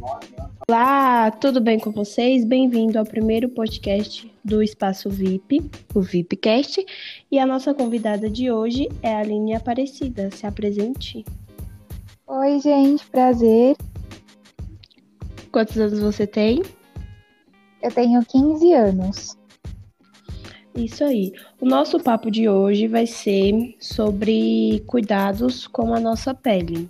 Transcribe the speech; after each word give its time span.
Olá, 0.00 1.30
tudo 1.30 1.60
bem 1.60 1.78
com 1.78 1.90
vocês? 1.90 2.44
Bem-vindo 2.44 2.98
ao 2.98 3.04
primeiro 3.04 3.48
podcast 3.48 4.32
do 4.44 4.62
Espaço 4.62 5.10
VIP, 5.10 5.68
o 5.92 6.00
VIPcast. 6.00 6.84
E 7.30 7.38
a 7.38 7.44
nossa 7.44 7.74
convidada 7.74 8.30
de 8.30 8.50
hoje 8.50 8.88
é 9.02 9.14
a 9.14 9.18
Aline 9.18 9.54
Aparecida. 9.54 10.30
Se 10.30 10.46
apresente. 10.46 11.24
Oi, 12.26 12.60
gente, 12.60 13.06
prazer. 13.06 13.76
Quantos 15.50 15.76
anos 15.78 15.98
você 15.98 16.26
tem? 16.26 16.62
Eu 17.82 17.90
tenho 17.90 18.24
15 18.24 18.72
anos. 18.72 19.38
Isso 20.76 21.02
aí. 21.02 21.32
O 21.60 21.66
nosso 21.66 21.98
papo 21.98 22.30
de 22.30 22.48
hoje 22.48 22.86
vai 22.86 23.06
ser 23.06 23.74
sobre 23.80 24.80
cuidados 24.86 25.66
com 25.66 25.92
a 25.92 25.98
nossa 25.98 26.32
pele. 26.32 26.88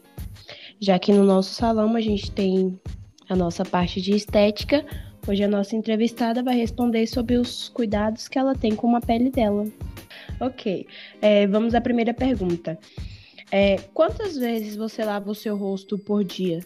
Já 0.80 0.98
que 0.98 1.12
no 1.12 1.24
nosso 1.24 1.54
salão 1.54 1.96
a 1.96 2.00
gente 2.00 2.30
tem 2.30 2.78
a 3.28 3.36
nossa 3.36 3.64
parte 3.64 4.00
de 4.00 4.14
estética, 4.14 4.84
hoje 5.26 5.44
a 5.44 5.48
nossa 5.48 5.76
entrevistada 5.76 6.42
vai 6.42 6.56
responder 6.56 7.06
sobre 7.06 7.36
os 7.36 7.68
cuidados 7.68 8.26
que 8.26 8.38
ela 8.38 8.54
tem 8.54 8.74
com 8.74 8.96
a 8.96 9.00
pele 9.00 9.30
dela. 9.30 9.66
Ok, 10.40 10.86
é, 11.20 11.46
vamos 11.46 11.74
à 11.74 11.80
primeira 11.80 12.14
pergunta. 12.14 12.78
É, 13.50 13.76
quantas 13.92 14.36
vezes 14.36 14.76
você 14.76 15.04
lava 15.04 15.30
o 15.30 15.34
seu 15.34 15.56
rosto 15.56 15.98
por 15.98 16.24
dia? 16.24 16.60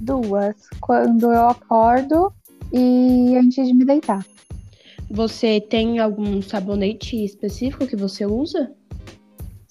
Duas. 0.00 0.56
Quando 0.80 1.32
eu 1.32 1.48
acordo 1.48 2.32
e 2.72 3.36
antes 3.36 3.66
de 3.66 3.74
me 3.74 3.84
deitar. 3.84 4.24
Você 5.10 5.60
tem 5.60 5.98
algum 5.98 6.42
sabonete 6.42 7.24
específico 7.24 7.86
que 7.86 7.96
você 7.96 8.26
usa? 8.26 8.72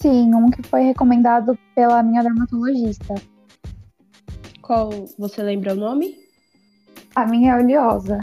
Sim, 0.00 0.34
um 0.34 0.50
que 0.50 0.62
foi 0.62 0.82
recomendado 0.82 1.58
pela 1.74 2.02
minha 2.02 2.22
dermatologista. 2.22 3.14
Qual 4.62 4.90
você 5.18 5.42
lembra 5.42 5.74
o 5.74 5.76
nome? 5.76 6.25
A 7.16 7.24
minha 7.24 7.54
é 7.54 7.62
oleosa. 7.62 8.20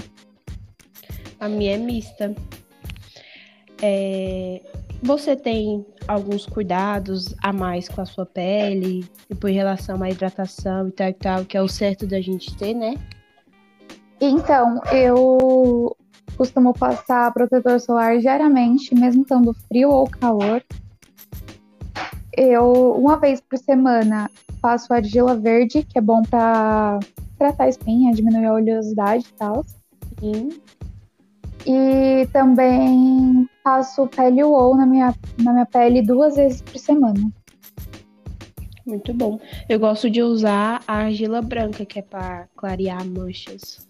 A 1.39 1.49
minha 1.49 1.73
é 1.73 1.77
mista. 1.77 2.33
É... 3.81 4.61
Você 5.01 5.35
tem 5.35 5.83
alguns 6.07 6.45
cuidados 6.45 7.33
a 7.41 7.51
mais 7.51 7.89
com 7.89 8.01
a 8.01 8.05
sua 8.05 8.25
pele, 8.25 9.03
tipo 9.27 9.47
em 9.47 9.53
relação 9.53 10.01
à 10.01 10.11
hidratação 10.11 10.89
e 10.89 10.91
tal 10.91 11.09
e 11.09 11.13
tal, 11.13 11.43
que 11.43 11.57
é 11.57 11.61
o 11.61 11.67
certo 11.67 12.05
da 12.05 12.21
gente 12.21 12.55
ter, 12.55 12.75
né? 12.75 12.93
Então, 14.21 14.79
eu 14.91 15.97
costumo 16.37 16.71
passar 16.71 17.33
protetor 17.33 17.79
solar 17.79 18.19
diariamente, 18.19 18.93
mesmo 18.93 19.23
estando 19.23 19.55
frio 19.67 19.89
ou 19.89 20.07
calor. 20.07 20.63
Eu, 22.31 22.93
uma 22.93 23.17
vez 23.17 23.41
por 23.41 23.57
semana, 23.57 24.29
passo 24.61 24.93
argila 24.93 25.35
verde, 25.35 25.83
que 25.83 25.97
é 25.97 26.01
bom 26.01 26.21
para 26.21 26.99
tratar 27.43 27.65
a 27.65 27.69
espinha, 27.69 28.13
diminuir 28.13 28.45
a 28.45 28.53
oleosidade 28.53 29.25
e 29.27 29.33
tal. 29.33 29.65
Sim. 30.19 30.49
E 31.65 32.25
também 32.31 33.49
passo 33.61 34.07
pele 34.07 34.43
UOL 34.43 34.77
na 34.77 34.85
minha, 34.85 35.13
na 35.41 35.51
minha 35.51 35.65
pele 35.65 36.01
duas 36.01 36.35
vezes 36.35 36.61
por 36.61 36.77
semana. 36.77 37.31
Muito 38.85 39.13
bom. 39.13 39.39
Eu 39.67 39.79
gosto 39.79 40.09
de 40.09 40.21
usar 40.21 40.81
a 40.87 40.93
argila 40.99 41.41
branca, 41.41 41.85
que 41.85 41.99
é 41.99 42.01
para 42.01 42.47
clarear 42.55 43.05
manchas. 43.05 43.87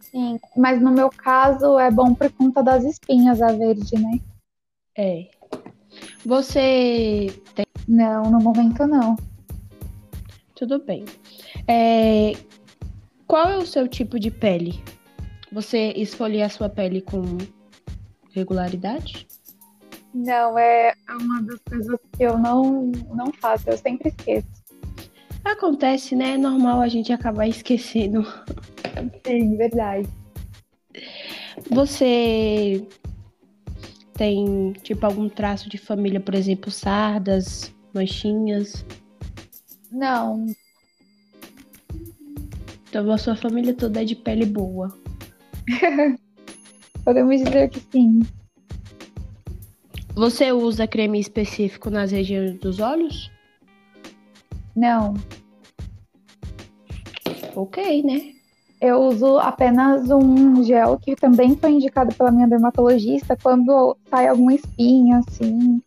Sim, 0.00 0.38
mas 0.56 0.80
no 0.80 0.90
meu 0.90 1.10
caso 1.10 1.78
é 1.78 1.90
bom 1.90 2.14
por 2.14 2.30
conta 2.32 2.62
das 2.62 2.84
espinhas 2.84 3.42
a 3.42 3.52
verde, 3.52 3.98
né? 3.98 4.18
É. 4.96 5.28
Você 6.24 7.26
tem. 7.54 7.66
Não, 7.86 8.30
no 8.30 8.38
momento 8.38 8.86
não. 8.86 9.16
Tudo 10.54 10.78
bem. 10.82 11.04
É... 11.66 12.32
Qual 13.28 13.46
é 13.46 13.58
o 13.58 13.66
seu 13.66 13.86
tipo 13.86 14.18
de 14.18 14.30
pele? 14.30 14.82
Você 15.52 15.92
esfolia 15.94 16.46
a 16.46 16.48
sua 16.48 16.70
pele 16.70 17.02
com 17.02 17.22
regularidade? 18.32 19.28
Não, 20.14 20.58
é 20.58 20.94
uma 21.10 21.42
das 21.42 21.60
coisas 21.60 21.98
que 22.16 22.22
eu 22.22 22.38
não, 22.38 22.90
não 23.14 23.30
faço, 23.34 23.68
eu 23.68 23.76
sempre 23.76 24.08
esqueço. 24.08 24.48
Acontece, 25.44 26.16
né? 26.16 26.32
É 26.32 26.38
normal 26.38 26.80
a 26.80 26.88
gente 26.88 27.12
acabar 27.12 27.46
esquecendo. 27.46 28.26
Sim, 29.26 29.58
verdade. 29.58 30.08
Você 31.70 32.88
tem, 34.14 34.72
tipo, 34.82 35.04
algum 35.04 35.28
traço 35.28 35.68
de 35.68 35.76
família, 35.76 36.18
por 36.18 36.34
exemplo, 36.34 36.70
sardas, 36.70 37.74
manchinhas? 37.92 38.86
Não. 39.92 40.46
Então 42.88 43.10
a 43.12 43.18
sua 43.18 43.36
família 43.36 43.74
toda 43.74 44.02
é 44.02 44.04
de 44.04 44.16
pele 44.16 44.46
boa. 44.46 44.96
Podemos 47.04 47.38
dizer 47.38 47.68
que 47.68 47.80
sim. 47.92 48.22
Você 50.14 50.50
usa 50.52 50.86
creme 50.86 51.20
específico 51.20 51.90
nas 51.90 52.10
regiões 52.10 52.58
dos 52.58 52.80
olhos? 52.80 53.30
Não. 54.74 55.14
Ok, 57.54 58.02
né? 58.02 58.32
Eu 58.80 59.02
uso 59.02 59.38
apenas 59.38 60.08
um 60.10 60.62
gel 60.62 60.98
que 60.98 61.16
também 61.16 61.56
foi 61.56 61.72
indicado 61.72 62.14
pela 62.14 62.30
minha 62.30 62.46
dermatologista 62.46 63.36
quando 63.40 63.96
sai 64.08 64.28
alguma 64.28 64.54
espinha, 64.54 65.18
assim, 65.18 65.82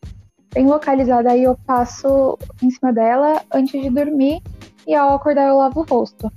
bem 0.53 0.65
localizada. 0.65 1.31
Aí 1.31 1.43
eu 1.43 1.57
passo 1.65 2.37
em 2.61 2.69
cima 2.69 2.91
dela 2.91 3.41
antes 3.53 3.81
de 3.81 3.89
dormir 3.89 4.41
e 4.85 4.93
ao 4.93 5.15
acordar 5.15 5.47
eu 5.47 5.57
lavo 5.57 5.79
o 5.81 5.83
rosto. 5.83 6.31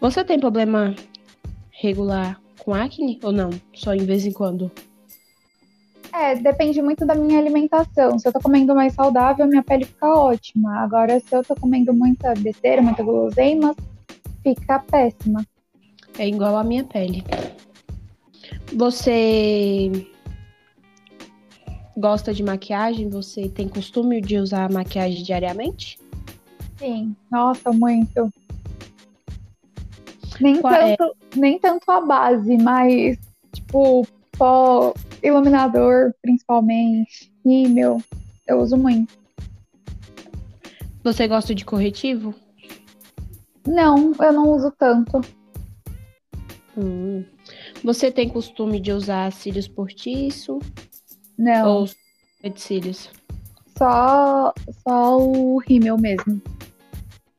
Você 0.00 0.24
tem 0.24 0.38
problema 0.38 0.94
regular 1.70 2.40
com 2.60 2.72
acne 2.72 3.18
ou 3.22 3.32
não? 3.32 3.50
Só 3.74 3.94
em 3.94 4.04
vez 4.04 4.24
em 4.24 4.32
quando? 4.32 4.70
É, 6.12 6.34
depende 6.36 6.80
muito 6.80 7.04
da 7.04 7.14
minha 7.14 7.38
alimentação. 7.38 8.18
Se 8.18 8.26
eu 8.26 8.32
tô 8.32 8.40
comendo 8.40 8.74
mais 8.74 8.94
saudável, 8.94 9.46
minha 9.46 9.62
pele 9.62 9.84
fica 9.84 10.06
ótima. 10.06 10.80
Agora, 10.80 11.20
se 11.20 11.34
eu 11.34 11.44
tô 11.44 11.54
comendo 11.54 11.92
muita 11.92 12.32
besteira, 12.34 12.80
muita 12.80 13.02
guloseima, 13.02 13.74
fica 14.42 14.78
péssima. 14.78 15.44
É 16.18 16.26
igual 16.26 16.56
a 16.56 16.64
minha 16.64 16.84
pele. 16.84 17.24
Você 18.74 19.90
gosta 21.96 22.32
de 22.32 22.42
maquiagem? 22.42 23.08
Você 23.10 23.48
tem 23.48 23.68
costume 23.68 24.20
de 24.20 24.38
usar 24.38 24.70
maquiagem 24.70 25.22
diariamente? 25.22 25.98
Sim, 26.78 27.14
nossa, 27.30 27.72
muito. 27.72 28.32
Nem, 30.40 30.60
Qual 30.60 30.72
é? 30.74 30.96
tanto, 30.96 31.16
nem 31.36 31.58
tanto 31.58 31.90
a 31.90 32.00
base, 32.00 32.56
mas 32.58 33.18
tipo, 33.52 34.06
pó, 34.36 34.94
iluminador, 35.22 36.14
principalmente. 36.22 37.32
Rímel, 37.44 38.02
eu 38.46 38.60
uso 38.60 38.76
muito. 38.76 39.16
Você 41.02 41.26
gosta 41.26 41.54
de 41.54 41.64
corretivo? 41.64 42.34
Não, 43.66 44.12
eu 44.20 44.32
não 44.32 44.50
uso 44.50 44.70
tanto. 44.70 45.20
Hum. 46.76 47.24
Você 47.82 48.10
tem 48.10 48.28
costume 48.28 48.78
de 48.80 48.92
usar 48.92 49.32
cílios 49.32 49.66
postiço 49.66 50.58
Não, 51.36 51.68
ou 51.68 51.84
de 51.86 52.60
cílios? 52.60 53.10
só, 53.76 54.52
só 54.82 55.16
o 55.18 55.58
rímel 55.58 55.96
mesmo. 55.96 56.40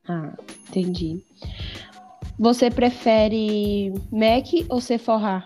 Ah, 0.07 0.33
entendi. 0.67 1.23
Você 2.39 2.71
prefere 2.71 3.91
MAC 4.11 4.65
ou 4.69 4.79
Sephora? 4.79 5.45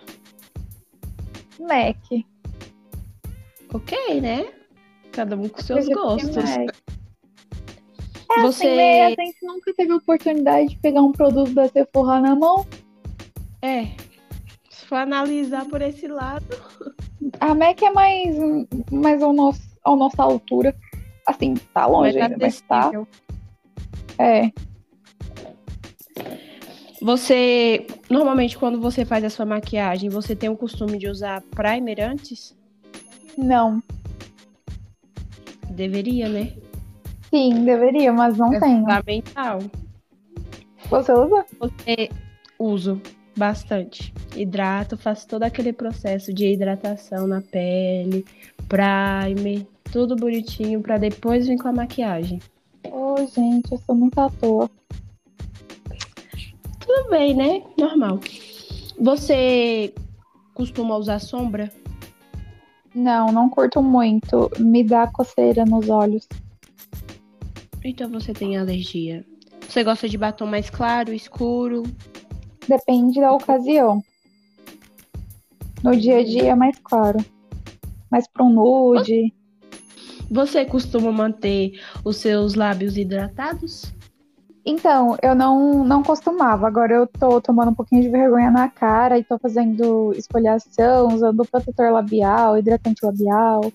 MAC. 1.59 2.23
Ok, 3.73 4.21
né? 4.21 4.47
Cada 5.11 5.35
um 5.35 5.49
com 5.49 5.59
seus 5.59 5.87
gostos. 5.87 6.37
É 6.37 6.67
Você- 8.41 8.67
assim, 8.67 8.75
né? 8.75 9.05
A 9.05 9.09
gente 9.09 9.37
nunca 9.41 9.73
teve 9.73 9.91
a 9.91 9.95
oportunidade 9.95 10.69
de 10.69 10.77
pegar 10.77 11.01
um 11.01 11.11
produto 11.11 11.51
da 11.53 11.67
Sephora 11.67 12.21
na 12.21 12.35
mão. 12.35 12.63
É. 13.63 13.87
Se 14.69 14.85
for 14.85 14.97
analisar 14.97 15.65
por 15.65 15.81
esse 15.81 16.07
lado. 16.07 16.45
A 17.39 17.55
MAC 17.55 17.83
é 17.85 17.91
mais, 17.91 18.35
mais 18.91 19.23
ao 19.23 19.33
nosso, 19.33 19.61
à 19.83 19.95
nossa 19.95 20.21
altura. 20.21 20.75
Assim, 21.25 21.55
tá 21.73 21.87
longe 21.87 22.19
mais 22.19 22.31
ainda, 22.31 22.37
mas 22.39 22.61
tá. 22.61 22.91
É. 24.19 24.51
Você, 27.03 27.85
normalmente, 28.09 28.57
quando 28.57 28.79
você 28.79 29.03
faz 29.03 29.25
a 29.25 29.29
sua 29.29 29.45
maquiagem, 29.45 30.09
você 30.09 30.33
tem 30.33 30.49
o 30.49 30.55
costume 30.55 30.97
de 30.97 31.09
usar 31.09 31.41
primer 31.51 31.99
antes? 31.99 32.55
Não. 33.37 33.83
Deveria, 35.69 36.29
né? 36.29 36.53
Sim, 37.29 37.65
deveria, 37.65 38.13
mas 38.13 38.37
não 38.37 38.53
É 38.53 38.59
tenho. 38.61 38.79
fundamental. 38.79 39.59
Você 40.89 41.11
usa? 41.11 41.45
Você 41.59 42.09
uso 42.57 43.01
bastante. 43.35 44.13
Hidrato, 44.33 44.95
faço 44.95 45.27
todo 45.27 45.43
aquele 45.43 45.73
processo 45.73 46.33
de 46.33 46.53
hidratação 46.53 47.27
na 47.27 47.41
pele, 47.41 48.25
primer, 48.69 49.67
tudo 49.91 50.15
bonitinho 50.15 50.81
pra 50.81 50.97
depois 50.97 51.47
vir 51.47 51.57
com 51.57 51.67
a 51.67 51.73
maquiagem. 51.73 52.39
Ô, 52.89 53.17
gente, 53.27 53.73
eu 53.73 53.77
sou 53.79 53.93
muito 53.93 54.17
à 54.19 54.29
toa. 54.29 54.69
Tudo 57.03 57.09
bem, 57.09 57.35
né? 57.35 57.61
Normal. 57.77 58.19
Você 58.97 59.93
costuma 60.53 60.95
usar 60.95 61.19
sombra? 61.19 61.69
Não, 62.95 63.31
não 63.31 63.49
curto 63.49 63.81
muito. 63.81 64.49
Me 64.57 64.83
dá 64.83 65.07
coceira 65.07 65.65
nos 65.65 65.89
olhos. 65.89 66.27
Então 67.83 68.09
você 68.09 68.31
tem 68.31 68.57
alergia. 68.57 69.25
Você 69.67 69.83
gosta 69.83 70.07
de 70.07 70.17
batom 70.17 70.45
mais 70.45 70.69
claro, 70.69 71.13
escuro? 71.13 71.83
Depende 72.67 73.19
da 73.19 73.33
ocasião. 73.33 74.01
No 75.83 75.95
dia 75.97 76.19
a 76.19 76.23
dia 76.23 76.51
é 76.51 76.55
mais 76.55 76.79
claro. 76.79 77.19
Mais 78.09 78.27
para 78.27 78.45
um 78.45 78.49
nude. 78.49 79.33
Você 80.31 80.63
costuma 80.63 81.11
manter 81.11 81.81
os 82.05 82.17
seus 82.17 82.55
lábios 82.55 82.95
hidratados? 82.95 83.93
Então, 84.65 85.17
eu 85.21 85.35
não, 85.35 85.83
não 85.83 86.01
costumava. 86.01 86.65
Agora 86.67 86.93
eu 86.93 87.07
tô 87.07 87.41
tomando 87.41 87.71
um 87.71 87.75
pouquinho 87.75 88.01
de 88.01 88.09
vergonha 88.09 88.49
na 88.49 88.69
cara 88.69 89.17
e 89.17 89.23
tô 89.23 89.37
fazendo 89.37 90.13
esfoliação, 90.15 91.07
usando 91.09 91.45
protetor 91.45 91.91
labial, 91.91 92.57
hidratante 92.57 93.05
labial. 93.05 93.71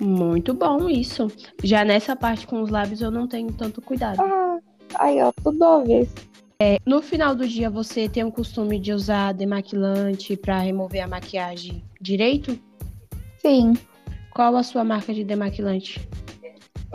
Muito 0.00 0.54
bom 0.54 0.88
isso. 0.88 1.26
Já 1.62 1.84
nessa 1.84 2.14
parte 2.14 2.46
com 2.46 2.62
os 2.62 2.70
lábios 2.70 3.00
eu 3.00 3.10
não 3.10 3.26
tenho 3.26 3.52
tanto 3.52 3.82
cuidado. 3.82 4.20
Ah, 4.20 4.58
aí 4.94 5.20
ó, 5.20 5.32
tudo 5.42 5.64
a 5.64 5.82
ver. 5.82 6.08
É, 6.60 6.78
no 6.86 7.02
final 7.02 7.34
do 7.34 7.46
dia 7.46 7.68
você 7.68 8.08
tem 8.08 8.24
o 8.24 8.32
costume 8.32 8.78
de 8.78 8.92
usar 8.92 9.32
demaquilante 9.32 10.36
para 10.36 10.60
remover 10.60 11.02
a 11.02 11.08
maquiagem 11.08 11.84
direito? 12.00 12.58
Sim. 13.38 13.74
Qual 14.32 14.56
a 14.56 14.62
sua 14.62 14.84
marca 14.84 15.12
de 15.12 15.24
demaquilante? 15.24 16.00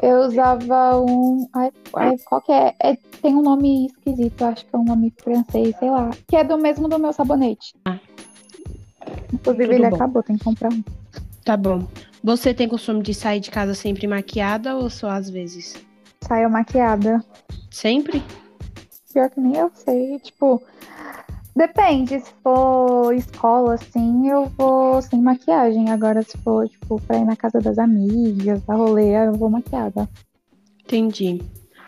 Eu 0.02 0.22
usava 0.22 0.98
um. 1.00 1.48
Ai, 1.54 1.72
ai, 1.96 2.18
qual 2.26 2.42
que 2.42 2.52
é? 2.52 2.76
é? 2.82 2.96
Tem 3.22 3.36
um 3.36 3.42
nome 3.42 3.88
esquisito, 3.88 4.44
acho 4.44 4.66
que 4.66 4.76
é 4.76 4.80
um 4.80 4.84
nome 4.84 5.14
francês, 5.22 5.76
sei 5.78 5.90
lá. 5.90 6.10
Que 6.28 6.38
é 6.38 6.44
do 6.44 6.58
mesmo 6.58 6.88
do 6.88 7.00
meu 7.00 7.14
sabonete. 7.14 7.74
Ah. 7.86 8.00
Inclusive, 9.34 9.64
Tudo 9.66 9.74
ele 9.74 9.90
bom. 9.90 9.96
acabou, 9.96 10.24
tem 10.24 10.38
que 10.38 10.44
comprar 10.44 10.72
um. 10.72 10.84
Tá 11.46 11.56
bom. 11.58 11.86
Você 12.24 12.54
tem 12.54 12.68
costume 12.68 13.04
de 13.04 13.14
sair 13.14 13.40
de 13.40 13.52
casa 13.52 13.74
sempre 13.74 14.08
maquiada 14.08 14.76
ou 14.76 14.90
só 14.90 15.10
às 15.10 15.30
vezes? 15.30 15.76
Saio 16.22 16.50
maquiada. 16.50 17.24
Sempre? 17.70 18.24
Pior 19.12 19.30
que 19.30 19.40
nem 19.40 19.58
eu 19.58 19.70
sei. 19.76 20.20
Tipo, 20.20 20.62
Depende, 21.56 22.20
se 22.20 22.34
for 22.42 23.14
escola, 23.14 23.76
assim, 23.76 24.28
eu 24.28 24.52
vou 24.58 25.02
sem 25.02 25.22
maquiagem. 25.22 25.92
Agora, 25.92 26.24
se 26.24 26.36
for, 26.40 26.68
tipo, 26.68 27.00
pra 27.02 27.18
ir 27.18 27.26
na 27.26 27.36
casa 27.36 27.60
das 27.60 27.78
amigas, 27.78 28.62
da 28.64 28.74
rolê, 28.74 29.16
eu 29.28 29.34
vou 29.34 29.50
maquiada. 29.50 30.10
Entendi. 30.84 31.42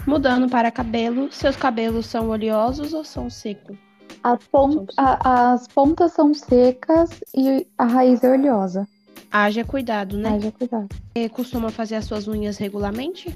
Mudando 0.05 0.47
para 0.47 0.69
cabelo, 0.69 1.31
seus 1.31 1.55
cabelos 1.55 2.05
são 2.05 2.29
oleosos 2.29 2.93
ou 2.93 3.03
são 3.03 3.27
secos? 3.27 3.75
As, 4.23 4.39
pon 4.45 4.85
a, 4.97 5.53
as 5.53 5.67
pontas 5.67 6.13
são 6.13 6.33
secas 6.33 7.09
e 7.35 7.65
a 7.77 7.85
raiz 7.85 8.23
é 8.23 8.31
oleosa. 8.31 8.87
Haja 9.31 9.65
cuidado, 9.65 10.15
né? 10.15 10.29
Haja 10.29 10.51
cuidado. 10.51 10.89
Você 11.15 11.27
costuma 11.29 11.69
fazer 11.69 11.95
as 11.95 12.05
suas 12.05 12.27
unhas 12.27 12.57
regularmente? 12.57 13.35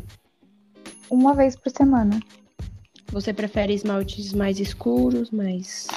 Uma 1.10 1.34
vez 1.34 1.56
por 1.56 1.72
semana. 1.72 2.20
Você 3.12 3.34
prefere 3.34 3.74
esmaltes 3.74 4.32
mais 4.34 4.60
escuros, 4.60 5.32
mais 5.32 5.88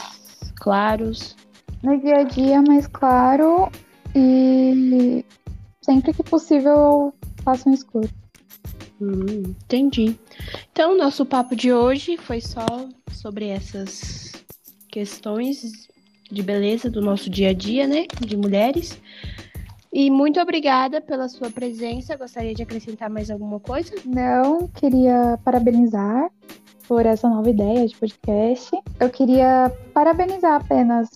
claros? 0.62 1.34
No 1.82 2.00
dia 2.00 2.18
a 2.18 2.22
dia, 2.22 2.62
mais 2.62 2.86
claro 2.86 3.68
e 4.14 5.24
sempre 5.80 6.14
que 6.14 6.22
possível 6.22 7.12
faço 7.42 7.68
um 7.68 7.74
escuro. 7.74 8.08
Hum, 9.00 9.42
entendi. 9.64 10.16
Então, 10.70 10.96
nosso 10.96 11.26
papo 11.26 11.56
de 11.56 11.72
hoje 11.72 12.16
foi 12.16 12.40
só 12.40 12.64
sobre 13.10 13.48
essas 13.48 14.32
questões 14.88 15.88
de 16.30 16.42
beleza 16.44 16.88
do 16.88 17.02
nosso 17.02 17.28
dia 17.28 17.50
a 17.50 17.52
dia, 17.52 17.88
né? 17.88 18.06
De 18.20 18.36
mulheres. 18.36 18.96
E 19.92 20.10
muito 20.12 20.40
obrigada 20.40 21.00
pela 21.00 21.28
sua 21.28 21.50
presença. 21.50 22.16
Gostaria 22.16 22.54
de 22.54 22.62
acrescentar 22.62 23.10
mais 23.10 23.32
alguma 23.32 23.58
coisa? 23.58 23.92
Não, 24.06 24.68
queria 24.68 25.36
parabenizar 25.44 26.30
por 26.86 27.06
essa 27.06 27.28
nova 27.28 27.48
ideia 27.48 27.86
de 27.86 27.96
podcast. 27.96 28.70
Eu 29.00 29.10
queria 29.10 29.72
parabenizar 29.92 30.60
apenas 30.60 31.10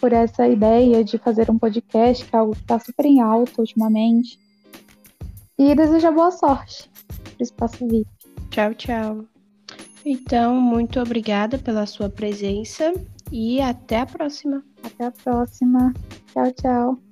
por 0.00 0.12
essa 0.12 0.46
ideia 0.46 1.02
de 1.02 1.18
fazer 1.18 1.50
um 1.50 1.58
podcast, 1.58 2.24
que 2.24 2.34
é 2.34 2.38
algo 2.38 2.54
que 2.54 2.60
está 2.60 2.78
super 2.78 3.06
em 3.06 3.20
alta 3.20 3.60
ultimamente. 3.60 4.38
E 5.58 5.74
desejar 5.74 6.12
boa 6.12 6.30
sorte 6.30 6.90
para 7.06 7.40
o 7.40 7.42
Espaço 7.42 7.86
VIP. 7.86 8.08
Tchau, 8.50 8.74
tchau. 8.74 9.24
Então, 10.04 10.60
muito 10.60 11.00
obrigada 11.00 11.58
pela 11.58 11.86
sua 11.86 12.10
presença 12.10 12.92
e 13.32 13.60
até 13.60 14.00
a 14.00 14.06
próxima. 14.06 14.62
Até 14.82 15.06
a 15.06 15.10
próxima. 15.10 15.94
Tchau, 16.32 16.52
tchau. 16.52 17.03